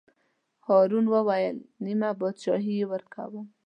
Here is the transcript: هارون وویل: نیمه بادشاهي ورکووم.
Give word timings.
هارون 0.65 1.05
وویل: 1.13 1.57
نیمه 1.85 2.09
بادشاهي 2.19 2.77
ورکووم. 2.91 3.45